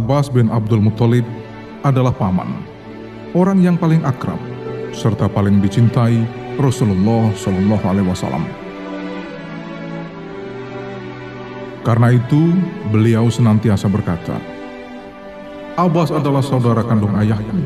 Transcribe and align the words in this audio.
Abbas 0.00 0.32
bin 0.32 0.48
Abdul 0.48 0.80
Muthalib 0.80 1.28
adalah 1.84 2.16
paman, 2.16 2.64
orang 3.36 3.60
yang 3.60 3.76
paling 3.76 4.00
akrab 4.00 4.40
serta 4.96 5.28
paling 5.28 5.60
dicintai 5.60 6.24
Rasulullah 6.56 7.28
Shallallahu 7.36 7.84
Alaihi 7.84 8.08
Wasallam. 8.08 8.48
Karena 11.84 12.16
itu, 12.16 12.56
beliau 12.88 13.28
senantiasa 13.28 13.92
berkata, 13.92 14.40
Abbas 15.76 16.16
adalah 16.16 16.40
saudara 16.40 16.80
kandung 16.80 17.12
ayahku. 17.20 17.60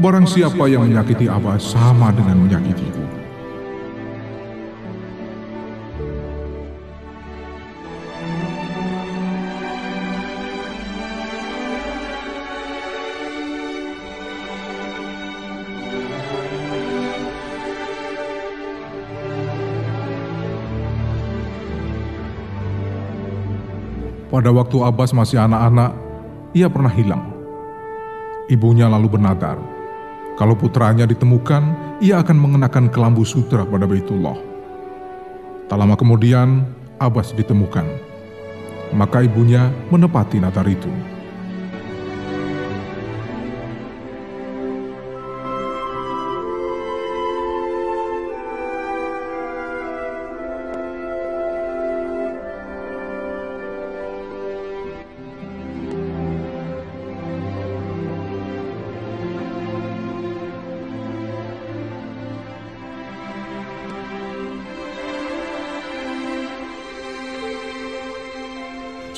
Barang 0.00 0.24
siapa 0.24 0.64
yang 0.64 0.88
menyakiti 0.88 1.28
Abbas 1.28 1.76
sama 1.76 2.08
dengan 2.08 2.40
menyakitiku. 2.40 3.04
Pada 24.38 24.54
waktu 24.54 24.78
Abbas 24.86 25.10
masih 25.10 25.34
anak-anak, 25.34 25.98
ia 26.54 26.70
pernah 26.70 26.94
hilang. 26.94 27.26
Ibunya 28.46 28.86
lalu 28.86 29.18
bernadar, 29.18 29.58
kalau 30.38 30.54
putranya 30.54 31.10
ditemukan, 31.10 31.98
ia 31.98 32.22
akan 32.22 32.38
mengenakan 32.38 32.86
kelambu 32.86 33.26
sutra 33.26 33.66
pada 33.66 33.82
Baitullah. 33.82 34.38
Tak 35.66 35.74
lama 35.74 35.98
kemudian, 35.98 36.70
Abbas 37.02 37.34
ditemukan. 37.34 37.82
Maka 38.94 39.26
ibunya 39.26 39.74
menepati 39.90 40.38
nadar 40.38 40.70
itu. 40.70 41.17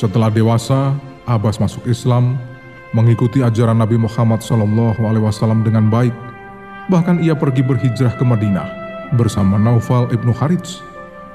Setelah 0.01 0.33
dewasa, 0.33 0.97
Abbas 1.29 1.61
masuk 1.61 1.85
Islam, 1.85 2.41
mengikuti 2.97 3.45
ajaran 3.45 3.85
Nabi 3.85 4.01
Muhammad 4.01 4.41
SAW 4.41 4.97
dengan 5.61 5.93
baik. 5.93 6.17
Bahkan 6.89 7.21
ia 7.21 7.37
pergi 7.37 7.61
berhijrah 7.61 8.17
ke 8.17 8.25
Madinah 8.25 8.65
bersama 9.21 9.61
Naufal 9.61 10.09
ibnu 10.09 10.33
Harits 10.33 10.81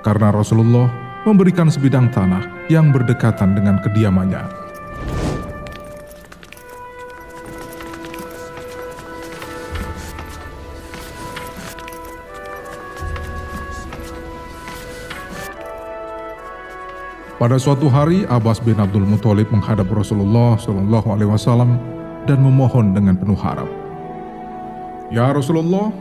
karena 0.02 0.34
Rasulullah 0.34 0.90
memberikan 1.30 1.70
sebidang 1.70 2.10
tanah 2.10 2.66
yang 2.66 2.90
berdekatan 2.90 3.54
dengan 3.54 3.78
kediamannya. 3.86 4.65
Pada 17.46 17.62
suatu 17.62 17.86
hari, 17.94 18.26
Abbas 18.26 18.58
bin 18.58 18.74
Abdul 18.74 19.06
Muthalib 19.06 19.46
menghadap 19.54 19.86
Rasulullah 19.94 20.58
Shallallahu 20.58 21.14
Alaihi 21.14 21.30
Wasallam 21.30 21.78
dan 22.26 22.42
memohon 22.42 22.98
dengan 22.98 23.14
penuh 23.14 23.38
harap. 23.38 23.70
Ya 25.14 25.30
Rasulullah, 25.30 25.94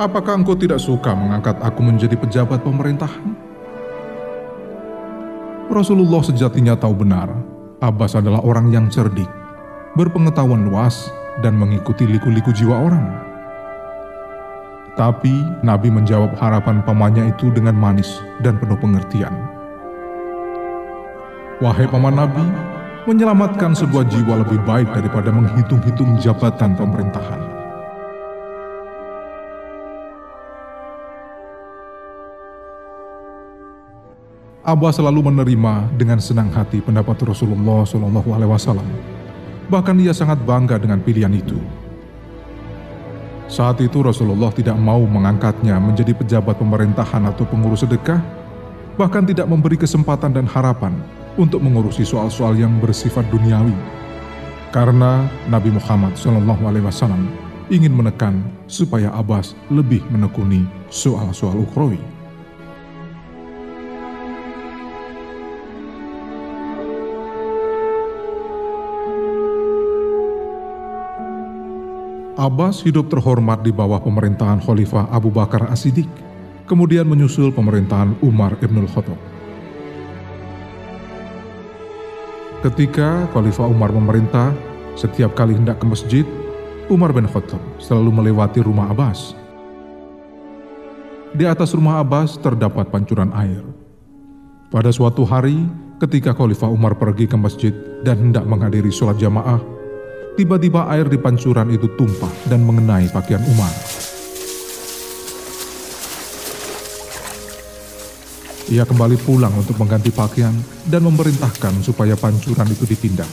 apakah 0.00 0.40
engkau 0.40 0.56
tidak 0.56 0.80
suka 0.80 1.12
mengangkat 1.12 1.60
aku 1.60 1.84
menjadi 1.84 2.16
pejabat 2.16 2.64
pemerintahan? 2.64 3.36
Rasulullah 5.68 6.24
sejatinya 6.24 6.72
tahu 6.80 6.96
benar, 6.96 7.28
Abbas 7.84 8.16
adalah 8.16 8.40
orang 8.40 8.72
yang 8.72 8.88
cerdik, 8.88 9.28
berpengetahuan 10.00 10.64
luas, 10.64 11.12
dan 11.44 11.60
mengikuti 11.60 12.08
liku-liku 12.08 12.56
jiwa 12.56 12.88
orang. 12.88 13.04
Tapi 14.96 15.60
Nabi 15.60 15.92
menjawab 15.92 16.40
harapan 16.40 16.80
pamannya 16.88 17.36
itu 17.36 17.52
dengan 17.52 17.76
manis 17.76 18.24
dan 18.40 18.56
penuh 18.56 18.80
pengertian. 18.80 19.59
Wahai 21.60 21.84
paman 21.84 22.16
Nabi, 22.16 22.40
menyelamatkan 23.04 23.76
sebuah 23.76 24.08
jiwa 24.08 24.40
lebih 24.40 24.64
baik 24.64 24.96
daripada 24.96 25.28
menghitung-hitung 25.28 26.16
jabatan 26.16 26.72
pemerintahan. 26.72 27.36
Abah 34.64 34.88
selalu 34.88 35.28
menerima 35.28 36.00
dengan 36.00 36.16
senang 36.16 36.48
hati 36.48 36.80
pendapat 36.80 37.20
Rasulullah 37.28 37.84
Shallallahu 37.84 38.28
Alaihi 38.32 38.50
Wasallam. 38.56 38.88
Bahkan 39.68 40.00
ia 40.00 40.16
sangat 40.16 40.40
bangga 40.40 40.80
dengan 40.80 41.04
pilihan 41.04 41.32
itu. 41.36 41.60
Saat 43.52 43.84
itu 43.84 44.00
Rasulullah 44.00 44.48
tidak 44.56 44.80
mau 44.80 45.04
mengangkatnya 45.04 45.76
menjadi 45.76 46.16
pejabat 46.16 46.56
pemerintahan 46.56 47.20
atau 47.28 47.44
pengurus 47.44 47.84
sedekah, 47.84 48.24
bahkan 48.96 49.28
tidak 49.28 49.44
memberi 49.44 49.76
kesempatan 49.76 50.32
dan 50.32 50.48
harapan 50.48 51.19
untuk 51.38 51.62
mengurusi 51.62 52.02
soal-soal 52.02 52.58
yang 52.58 52.80
bersifat 52.82 53.26
duniawi. 53.30 53.74
Karena 54.70 55.26
Nabi 55.50 55.74
Muhammad 55.74 56.14
SAW 56.14 56.46
ingin 57.70 57.94
menekan 57.94 58.42
supaya 58.66 59.14
Abbas 59.14 59.54
lebih 59.70 60.02
menekuni 60.10 60.66
soal-soal 60.90 61.58
ukhrawi. 61.62 61.98
Abbas 72.40 72.80
hidup 72.80 73.12
terhormat 73.12 73.60
di 73.60 73.68
bawah 73.68 74.00
pemerintahan 74.00 74.64
Khalifah 74.64 75.12
Abu 75.12 75.28
Bakar 75.28 75.68
As-Siddiq, 75.68 76.08
kemudian 76.64 77.04
menyusul 77.04 77.52
pemerintahan 77.52 78.16
Umar 78.24 78.56
Ibnul 78.64 78.88
Khattab. 78.88 79.29
Ketika 82.60 83.24
Khalifah 83.32 83.72
Umar 83.72 83.88
memerintah, 83.88 84.52
setiap 84.92 85.32
kali 85.32 85.56
hendak 85.56 85.80
ke 85.80 85.86
masjid, 85.88 86.28
Umar 86.92 87.08
bin 87.08 87.24
Khattab 87.24 87.56
selalu 87.80 88.12
melewati 88.12 88.60
rumah 88.60 88.92
Abbas. 88.92 89.32
Di 91.32 91.48
atas 91.48 91.72
rumah 91.72 92.04
Abbas 92.04 92.36
terdapat 92.36 92.92
pancuran 92.92 93.32
air. 93.32 93.64
Pada 94.68 94.92
suatu 94.92 95.24
hari, 95.24 95.56
ketika 96.04 96.36
Khalifah 96.36 96.68
Umar 96.68 97.00
pergi 97.00 97.24
ke 97.24 97.36
masjid 97.40 97.72
dan 98.04 98.28
hendak 98.28 98.44
menghadiri 98.44 98.92
sholat 98.92 99.16
jamaah, 99.16 99.64
tiba-tiba 100.36 100.84
air 100.92 101.08
di 101.08 101.16
pancuran 101.16 101.72
itu 101.72 101.88
tumpah 101.96 102.34
dan 102.44 102.60
mengenai 102.60 103.08
pakaian 103.08 103.40
Umar. 103.56 103.72
Ia 108.70 108.86
kembali 108.86 109.18
pulang 109.26 109.50
untuk 109.58 109.74
mengganti 109.82 110.14
pakaian 110.14 110.54
dan 110.86 111.02
memerintahkan 111.02 111.82
supaya 111.82 112.14
pancuran 112.14 112.70
itu 112.70 112.86
dipindah. 112.86 113.26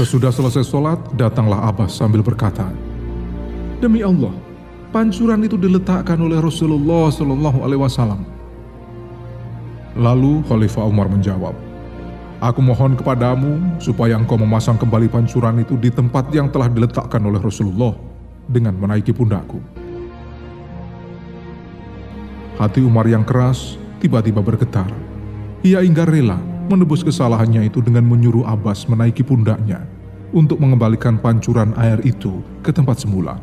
Sesudah 0.00 0.32
selesai 0.32 0.64
sholat, 0.64 0.96
datanglah 1.20 1.68
Abbas 1.68 1.92
sambil 1.92 2.24
berkata, 2.24 2.72
Demi 3.76 4.00
Allah, 4.00 4.32
pancuran 4.88 5.44
itu 5.44 5.60
diletakkan 5.60 6.16
oleh 6.16 6.40
Rasulullah 6.40 7.12
Shallallahu 7.12 7.60
Alaihi 7.60 7.82
Wasallam. 7.84 8.24
Lalu 9.92 10.40
Khalifah 10.48 10.88
Umar 10.88 11.12
menjawab, 11.12 11.52
Aku 12.42 12.58
mohon 12.58 12.98
kepadamu 12.98 13.78
supaya 13.78 14.18
engkau 14.18 14.34
memasang 14.34 14.74
kembali 14.74 15.06
pancuran 15.06 15.62
itu 15.62 15.78
di 15.78 15.94
tempat 15.94 16.26
yang 16.34 16.50
telah 16.50 16.66
diletakkan 16.66 17.22
oleh 17.22 17.38
Rasulullah 17.38 17.94
dengan 18.50 18.74
menaiki 18.74 19.14
pundakku. 19.14 19.71
Hati 22.60 22.84
Umar 22.84 23.08
yang 23.08 23.24
keras 23.24 23.80
tiba-tiba 24.02 24.44
bergetar. 24.44 24.88
Ia 25.64 25.80
inggar 25.80 26.10
rela 26.10 26.36
menebus 26.68 27.00
kesalahannya 27.00 27.68
itu 27.68 27.80
dengan 27.80 28.04
menyuruh 28.04 28.44
Abbas 28.44 28.84
menaiki 28.88 29.24
pundaknya 29.24 29.84
untuk 30.32 30.60
mengembalikan 30.60 31.20
pancuran 31.20 31.72
air 31.76 32.00
itu 32.04 32.40
ke 32.64 32.72
tempat 32.72 33.00
semula. 33.00 33.40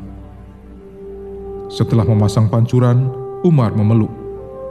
Setelah 1.70 2.06
memasang 2.06 2.50
pancuran, 2.50 3.14
Umar 3.46 3.72
memeluk 3.78 4.10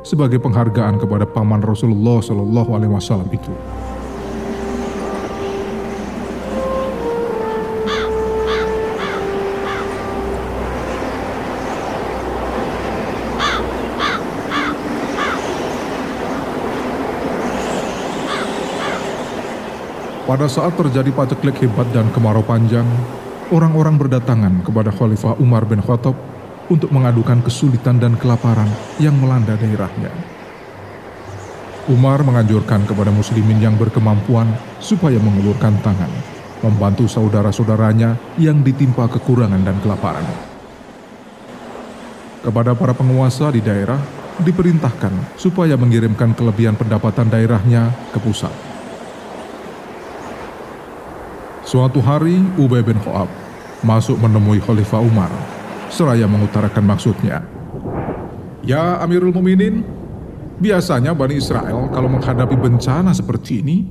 sebagai 0.02 0.38
penghargaan 0.42 0.98
kepada 0.98 1.26
paman 1.26 1.62
Rasulullah 1.62 2.22
Shallallahu 2.22 2.70
Alaihi 2.74 2.92
Wasallam 2.94 3.30
itu. 3.30 3.52
Pada 20.28 20.44
saat 20.44 20.76
terjadi 20.76 21.08
paceklik 21.08 21.56
hebat 21.64 21.88
dan 21.88 22.12
kemarau 22.12 22.44
panjang, 22.44 22.84
orang-orang 23.48 23.96
berdatangan 23.96 24.60
kepada 24.60 24.92
Khalifah 24.92 25.40
Umar 25.40 25.64
bin 25.64 25.80
Khattab 25.80 26.12
untuk 26.68 26.92
mengadukan 26.92 27.40
kesulitan 27.40 27.96
dan 27.96 28.12
kelaparan 28.20 28.68
yang 29.00 29.16
melanda 29.16 29.56
daerahnya. 29.56 30.12
Umar 31.88 32.20
menganjurkan 32.28 32.84
kepada 32.84 33.08
muslimin 33.08 33.56
yang 33.56 33.80
berkemampuan 33.80 34.52
supaya 34.76 35.16
mengulurkan 35.16 35.80
tangan, 35.80 36.12
membantu 36.60 37.08
saudara-saudaranya 37.08 38.20
yang 38.36 38.60
ditimpa 38.60 39.08
kekurangan 39.08 39.64
dan 39.64 39.80
kelaparan. 39.80 40.28
Kepada 42.44 42.76
para 42.76 42.92
penguasa 42.92 43.48
di 43.48 43.64
daerah, 43.64 43.96
diperintahkan 44.44 45.40
supaya 45.40 45.72
mengirimkan 45.80 46.36
kelebihan 46.36 46.76
pendapatan 46.76 47.32
daerahnya 47.32 47.96
ke 48.12 48.20
pusat. 48.20 48.67
Suatu 51.68 52.00
hari, 52.00 52.40
Ubay 52.56 52.80
bin 52.80 52.96
Khoab 53.04 53.28
masuk 53.84 54.16
menemui 54.16 54.56
Khalifah 54.56 55.04
Umar, 55.04 55.28
seraya 55.92 56.24
mengutarakan 56.24 56.80
maksudnya. 56.80 57.44
Ya 58.64 58.96
Amirul 59.04 59.36
Muminin, 59.36 59.84
biasanya 60.56 61.12
Bani 61.12 61.36
Israel 61.36 61.92
kalau 61.92 62.08
menghadapi 62.08 62.56
bencana 62.56 63.12
seperti 63.12 63.60
ini, 63.60 63.84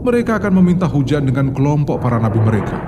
mereka 0.00 0.40
akan 0.40 0.64
meminta 0.64 0.88
hujan 0.88 1.28
dengan 1.28 1.52
kelompok 1.52 2.00
para 2.00 2.16
nabi 2.16 2.40
mereka. 2.40 2.80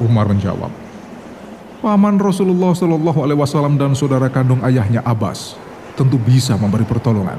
Umar 0.00 0.32
menjawab, 0.32 0.72
Paman 1.84 2.16
Rasulullah 2.16 2.72
Shallallahu 2.72 3.20
Alaihi 3.20 3.36
Wasallam 3.44 3.76
dan 3.76 3.92
saudara 3.92 4.32
kandung 4.32 4.64
ayahnya 4.64 5.04
Abbas 5.04 5.60
tentu 5.92 6.16
bisa 6.16 6.56
memberi 6.56 6.88
pertolongan. 6.88 7.36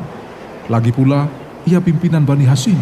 Lagi 0.70 0.94
pula, 0.94 1.26
ia 1.66 1.82
pimpinan 1.82 2.22
Bani 2.22 2.46
Hasim 2.46 2.78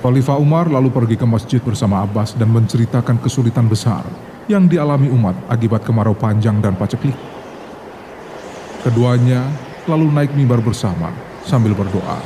Khalifah 0.00 0.40
Umar 0.40 0.64
lalu 0.72 0.88
pergi 0.88 1.12
ke 1.20 1.28
masjid 1.28 1.60
bersama 1.60 2.00
Abbas 2.00 2.32
dan 2.32 2.48
menceritakan 2.48 3.20
kesulitan 3.20 3.68
besar 3.68 4.00
yang 4.48 4.64
dialami 4.64 5.12
umat 5.12 5.36
akibat 5.52 5.84
kemarau 5.84 6.16
panjang 6.16 6.56
dan 6.64 6.72
paceklik. 6.72 7.12
Keduanya 8.80 9.44
lalu 9.84 10.08
naik 10.08 10.32
mimbar 10.32 10.64
bersama 10.64 11.12
sambil 11.44 11.76
berdoa. 11.76 12.16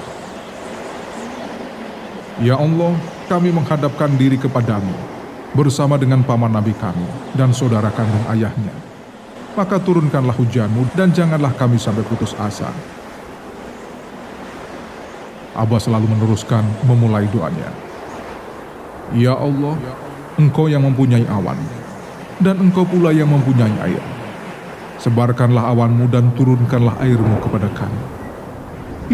Ya 2.39 2.55
Allah, 2.55 2.95
kami 3.27 3.51
menghadapkan 3.51 4.15
diri 4.15 4.39
kepadamu 4.39 4.95
bersama 5.59 5.99
dengan 5.99 6.23
paman 6.23 6.55
nabi 6.55 6.79
kami 6.79 7.35
dan 7.35 7.51
saudara 7.51 7.91
kandung 7.91 8.23
ayahnya. 8.31 8.75
Maka 9.59 9.83
turunkanlah 9.83 10.35
hujanmu 10.39 10.95
dan 10.95 11.11
janganlah 11.11 11.51
kami 11.59 11.83
sampai 11.83 12.07
putus 12.07 12.39
asa 12.39 12.71
Abah 15.55 15.79
selalu 15.79 16.11
meneruskan 16.11 16.67
memulai 16.83 17.31
doanya. 17.31 17.71
Ya 19.15 19.39
Allah, 19.39 19.79
Engkau 20.35 20.67
yang 20.67 20.83
mempunyai 20.83 21.23
awan, 21.31 21.55
dan 22.43 22.59
Engkau 22.59 22.83
pula 22.83 23.15
yang 23.15 23.31
mempunyai 23.31 23.71
air. 23.87 24.03
Sebarkanlah 24.99 25.71
awanmu 25.71 26.11
dan 26.11 26.35
turunkanlah 26.35 26.99
airmu 26.99 27.39
kepada 27.39 27.71
kami. 27.71 28.03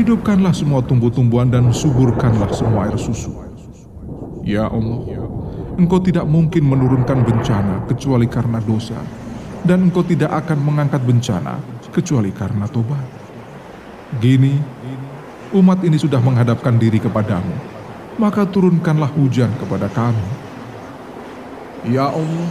Hidupkanlah 0.00 0.54
semua 0.56 0.80
tumbuh-tumbuhan 0.80 1.52
dan 1.52 1.68
suburkanlah 1.74 2.48
semua 2.56 2.88
air 2.88 2.96
susu. 2.96 3.36
Ya 4.40 4.64
Allah, 4.64 5.04
Engkau 5.76 6.00
tidak 6.00 6.24
mungkin 6.24 6.64
menurunkan 6.64 7.20
bencana 7.20 7.84
kecuali 7.84 8.24
karena 8.24 8.64
dosa, 8.64 8.96
dan 9.60 9.92
Engkau 9.92 10.00
tidak 10.06 10.32
akan 10.46 10.56
mengangkat 10.64 11.04
bencana 11.04 11.60
kecuali 11.92 12.32
karena 12.32 12.64
tobat. 12.64 13.04
Gini, 14.16 14.56
umat 15.50 15.82
ini 15.82 15.98
sudah 15.98 16.22
menghadapkan 16.22 16.78
diri 16.78 17.02
kepadamu, 17.02 17.54
maka 18.18 18.46
turunkanlah 18.46 19.10
hujan 19.18 19.50
kepada 19.58 19.90
kami. 19.90 20.22
Ya 21.90 22.06
Allah, 22.12 22.50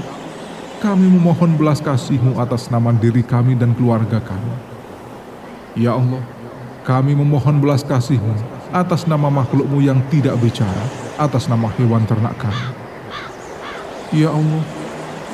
kami 0.83 1.07
memohon 1.07 1.55
belas 1.55 1.79
kasih-Mu 1.79 2.41
atas 2.41 2.67
nama 2.67 2.91
diri 2.91 3.23
kami 3.23 3.55
dan 3.55 3.71
keluarga 3.71 4.19
kami. 4.19 4.53
Ya 5.79 5.95
Allah, 5.95 6.19
kami 6.83 7.15
memohon 7.15 7.63
belas 7.63 7.85
kasih-Mu 7.85 8.35
atas 8.75 9.07
nama 9.07 9.31
makhluk-Mu 9.31 9.79
yang 9.79 10.03
tidak 10.11 10.35
bicara, 10.43 10.83
atas 11.15 11.47
nama 11.47 11.71
hewan 11.79 12.03
ternak 12.03 12.35
kami. 12.35 12.65
Ya 14.11 14.33
Allah, 14.33 14.63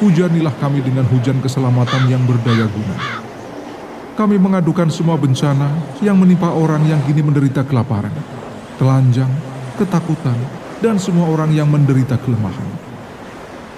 hujanilah 0.03 0.53
kami 0.59 0.83
dengan 0.83 1.07
hujan 1.07 1.39
keselamatan 1.39 2.11
yang 2.11 2.21
berdaya 2.27 2.67
guna 2.67 3.14
kami 4.15 4.39
mengadukan 4.39 4.87
semua 4.87 5.19
bencana 5.19 5.67
yang 5.99 6.15
menimpa 6.15 6.47
orang 6.47 6.87
yang 6.87 7.03
kini 7.03 7.19
menderita 7.19 7.67
kelaparan, 7.67 8.15
telanjang, 8.79 9.27
ketakutan, 9.75 10.39
dan 10.79 10.95
semua 10.95 11.27
orang 11.27 11.51
yang 11.51 11.67
menderita 11.67 12.15
kelemahan. 12.23 12.63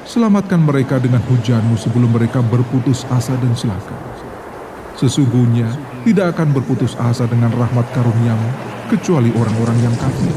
Selamatkan 0.05 0.61
mereka 0.61 1.01
dengan 1.01 1.25
hujanmu 1.25 1.73
sebelum 1.75 2.13
mereka 2.13 2.45
berputus 2.45 3.01
asa 3.09 3.33
dan 3.41 3.57
celaka. 3.57 3.97
Sesungguhnya 4.93 5.73
tidak 6.05 6.37
akan 6.37 6.53
berputus 6.53 6.93
asa 7.01 7.25
dengan 7.25 7.49
rahmat 7.57 7.89
karuniamu 7.97 8.49
kecuali 8.93 9.33
orang-orang 9.33 9.77
yang 9.89 9.95
kafir. 9.97 10.33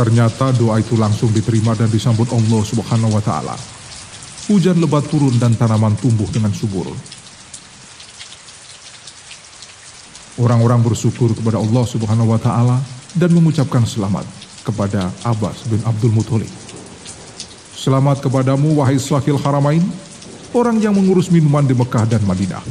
Ternyata 0.00 0.56
doa 0.56 0.80
itu 0.80 0.96
langsung 0.96 1.28
diterima 1.28 1.76
dan 1.76 1.92
disambut 1.92 2.24
Allah 2.32 2.64
Subhanahu 2.64 3.12
wa 3.12 3.20
taala. 3.20 3.52
Hujan 4.48 4.80
lebat 4.80 5.04
turun 5.12 5.36
dan 5.36 5.52
tanaman 5.52 5.92
tumbuh 6.00 6.24
dengan 6.32 6.56
subur. 6.56 6.88
Orang-orang 10.40 10.80
bersyukur 10.80 11.36
kepada 11.36 11.60
Allah 11.60 11.84
Subhanahu 11.84 12.32
wa 12.32 12.40
taala 12.40 12.80
dan 13.12 13.28
mengucapkan 13.36 13.84
selamat 13.84 14.24
kepada 14.64 15.12
Abbas 15.20 15.68
bin 15.68 15.84
Abdul 15.84 16.16
Muthalib. 16.16 16.48
Selamat 17.76 18.24
kepadamu 18.24 18.80
wahai 18.80 18.96
Sakil 18.96 19.36
Haramain, 19.36 19.84
orang 20.56 20.80
yang 20.80 20.96
mengurus 20.96 21.28
minuman 21.28 21.68
di 21.68 21.76
Mekah 21.76 22.08
dan 22.08 22.24
Madinah. 22.24 22.64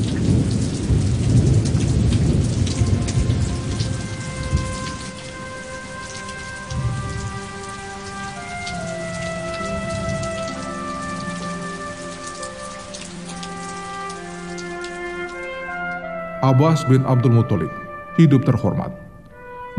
Abbas 16.40 16.88
bin 16.88 17.04
Abdul 17.04 17.36
Muthalib 17.36 17.68
hidup 18.16 18.48
terhormat, 18.48 18.96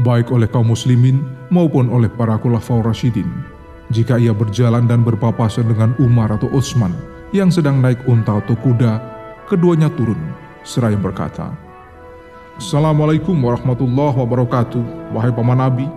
baik 0.05 0.29
oleh 0.29 0.45
kaum 0.45 0.69
muslimin 0.69 1.25
maupun 1.49 1.89
oleh 1.89 2.13
para 2.13 2.37
khulafaur 2.37 2.85
rasyidin. 2.85 3.29
Jika 3.89 4.21
ia 4.21 4.37
berjalan 4.37 4.85
dan 4.85 5.01
berpapasan 5.01 5.73
dengan 5.73 5.97
Umar 5.97 6.29
atau 6.29 6.53
Utsman 6.53 6.93
yang 7.33 7.49
sedang 7.49 7.81
naik 7.81 8.05
unta 8.05 8.45
atau 8.45 8.53
kuda, 8.61 9.01
keduanya 9.49 9.89
turun 9.97 10.21
seraya 10.61 11.01
berkata, 11.01 11.49
Assalamualaikum 12.61 13.41
warahmatullahi 13.41 14.21
wabarakatuh, 14.21 15.17
wahai 15.17 15.33
paman 15.33 15.65
Nabi, 15.65 15.89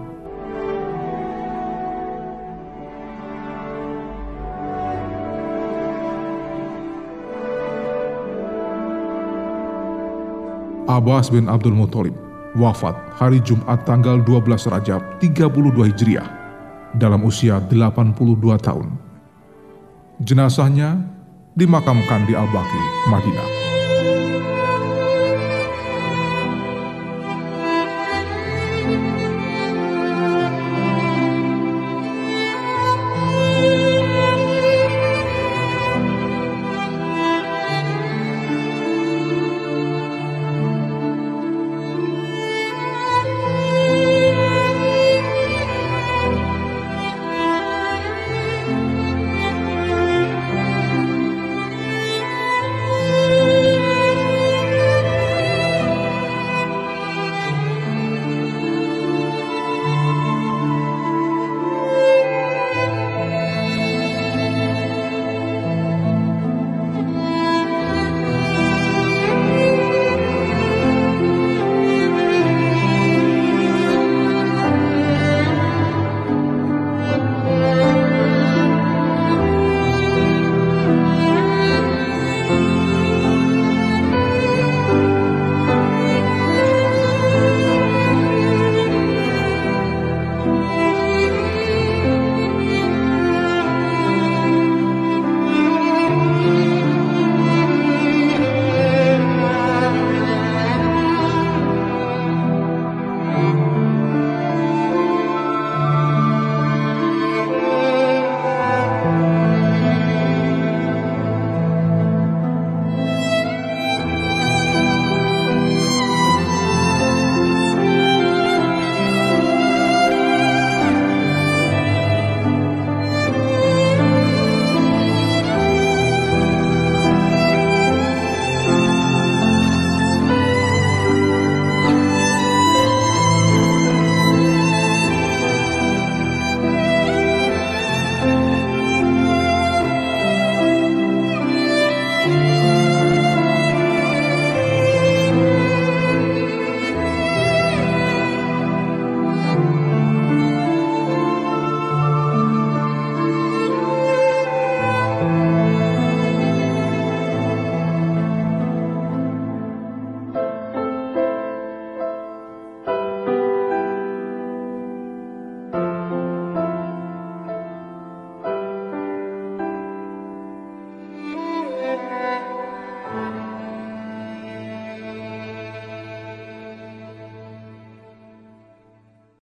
Abbas 10.94 11.34
bin 11.34 11.50
Abdul 11.50 11.74
Muthalib 11.74 12.14
wafat 12.54 12.94
hari 13.18 13.42
Jumat 13.42 13.82
tanggal 13.82 14.22
12 14.22 14.70
Rajab 14.70 15.02
32 15.18 15.90
Hijriah 15.90 16.30
dalam 16.94 17.26
usia 17.26 17.58
82 17.66 18.14
tahun. 18.62 18.94
Jenazahnya 20.22 21.02
dimakamkan 21.58 22.30
di 22.30 22.38
Al-Baqi, 22.38 23.10
Madinah. 23.10 23.63